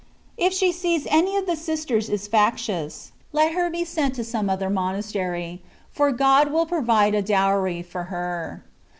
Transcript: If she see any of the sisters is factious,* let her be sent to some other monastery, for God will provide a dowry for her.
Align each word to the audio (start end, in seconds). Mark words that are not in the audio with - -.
If 0.35 0.51
she 0.51 0.71
see 0.71 0.99
any 1.09 1.37
of 1.37 1.45
the 1.45 1.55
sisters 1.55 2.09
is 2.09 2.27
factious,* 2.27 3.11
let 3.31 3.51
her 3.51 3.69
be 3.69 3.85
sent 3.85 4.15
to 4.15 4.23
some 4.23 4.49
other 4.49 4.67
monastery, 4.67 5.61
for 5.91 6.11
God 6.11 6.51
will 6.51 6.65
provide 6.65 7.13
a 7.13 7.21
dowry 7.21 7.83
for 7.83 8.05
her. 8.05 8.63